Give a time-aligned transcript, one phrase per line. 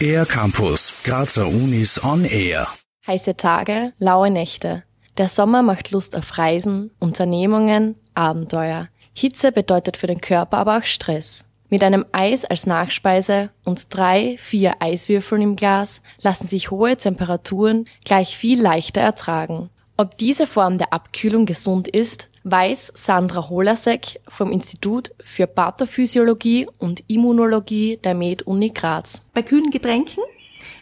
[0.00, 2.68] Air Campus, Grazer Unis on Air.
[3.06, 4.84] Heiße Tage, laue Nächte.
[5.16, 8.88] Der Sommer macht Lust auf Reisen, Unternehmungen, Abenteuer.
[9.12, 11.44] Hitze bedeutet für den Körper aber auch Stress.
[11.68, 17.86] Mit einem Eis als Nachspeise und drei, vier Eiswürfeln im Glas lassen sich hohe Temperaturen
[18.04, 19.70] gleich viel leichter ertragen.
[19.96, 27.04] Ob diese Form der Abkühlung gesund ist, weiß Sandra Holasek vom Institut für Pathophysiologie und
[27.08, 29.22] Immunologie der Med-Uni Graz.
[29.34, 30.22] Bei kühlen Getränken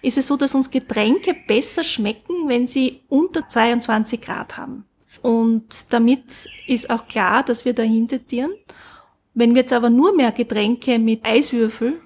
[0.02, 4.84] ist es so, dass uns Getränke besser schmecken, wenn sie unter 22 Grad haben.
[5.22, 8.52] Und damit ist auch klar, dass wir dahinter tieren.
[9.34, 12.00] Wenn wir jetzt aber nur mehr Getränke mit Eiswürfel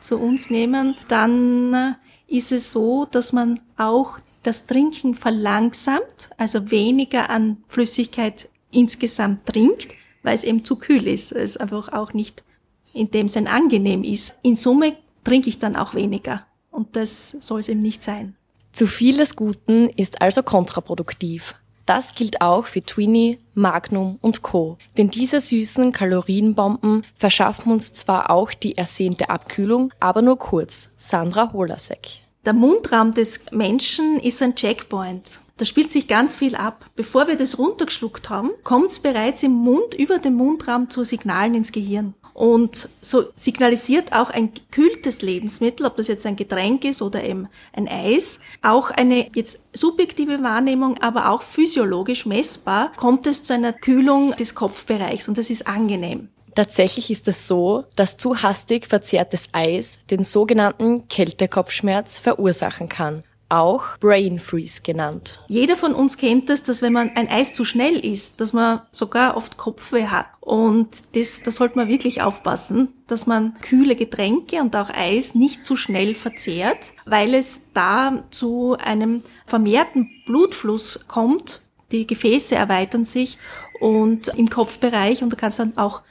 [0.00, 7.30] zu uns nehmen, dann ist es so, dass man auch das Trinken verlangsamt, also weniger
[7.30, 9.88] an Flüssigkeit insgesamt trinkt,
[10.22, 12.44] weil es eben zu kühl ist, es einfach auch nicht
[12.92, 14.34] in dem Sinn angenehm ist.
[14.42, 18.36] In Summe trinke ich dann auch weniger und das soll es eben nicht sein.
[18.72, 21.54] Zu viel des Guten ist also kontraproduktiv.
[21.86, 24.76] Das gilt auch für Twinny, Magnum und Co.
[24.98, 30.90] Denn diese süßen Kalorienbomben verschaffen uns zwar auch die ersehnte Abkühlung, aber nur kurz.
[30.96, 32.22] Sandra Holasek.
[32.44, 35.40] Der Mundraum des Menschen ist ein Checkpoint.
[35.58, 36.84] Da spielt sich ganz viel ab.
[36.96, 41.54] Bevor wir das runtergeschluckt haben, kommt es bereits im Mund über den Mundraum zu Signalen
[41.54, 42.14] ins Gehirn.
[42.34, 47.48] Und so signalisiert auch ein gekühltes Lebensmittel, ob das jetzt ein Getränk ist oder eben
[47.72, 53.72] ein Eis, auch eine jetzt subjektive Wahrnehmung, aber auch physiologisch messbar, kommt es zu einer
[53.72, 56.28] Kühlung des Kopfbereichs und das ist angenehm.
[56.54, 63.98] Tatsächlich ist es so, dass zu hastig verzehrtes Eis den sogenannten Kältekopfschmerz verursachen kann auch
[63.98, 65.40] Brain Freeze genannt.
[65.48, 68.82] Jeder von uns kennt es, dass wenn man ein Eis zu schnell isst, dass man
[68.90, 70.26] sogar oft Kopfweh hat.
[70.40, 75.64] Und das, da sollte man wirklich aufpassen, dass man kühle Getränke und auch Eis nicht
[75.64, 81.60] zu schnell verzehrt, weil es da zu einem vermehrten Blutfluss kommt.
[81.92, 83.38] Die Gefäße erweitern sich
[83.80, 86.02] und im Kopfbereich und da kann es dann auch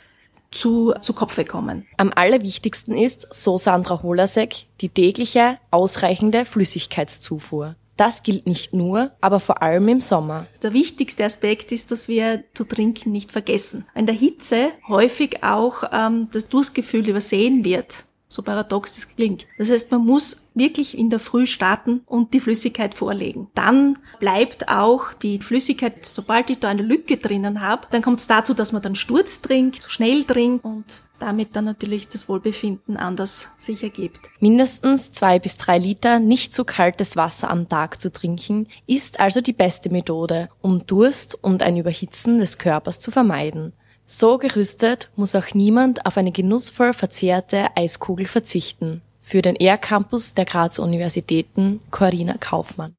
[0.56, 1.86] zu, zu Kopfe kommen.
[1.98, 7.76] Am allerwichtigsten ist, so Sandra Holasek, die tägliche, ausreichende Flüssigkeitszufuhr.
[7.98, 10.48] Das gilt nicht nur, aber vor allem im Sommer.
[10.62, 13.86] Der wichtigste Aspekt ist, dass wir zu trinken nicht vergessen.
[13.96, 18.04] In der Hitze häufig auch ähm, das Durstgefühl übersehen wird
[18.36, 19.48] so paradox es klingt.
[19.58, 23.48] Das heißt, man muss wirklich in der Früh starten und die Flüssigkeit vorlegen.
[23.56, 28.28] Dann bleibt auch die Flüssigkeit, sobald ich da eine Lücke drinnen habe, dann kommt es
[28.28, 30.86] dazu, dass man dann Sturz trinkt, schnell trinkt und
[31.20, 34.20] damit dann natürlich das Wohlbefinden anders sich ergibt.
[34.40, 39.40] Mindestens zwei bis drei Liter nicht zu kaltes Wasser am Tag zu trinken, ist also
[39.40, 43.74] die beste Methode, um Durst und ein Überhitzen des Körpers zu vermeiden.
[44.06, 49.02] So gerüstet muss auch niemand auf eine genussvoll verzehrte Eiskugel verzichten.
[49.22, 52.94] Für den ER-Campus der Grazer Universitäten Corinna Kaufmann.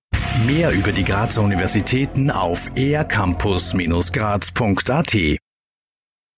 [0.45, 5.39] Mehr über die Grazer Universitäten auf ercampus-graz.at